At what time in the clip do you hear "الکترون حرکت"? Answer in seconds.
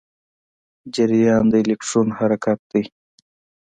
1.61-2.59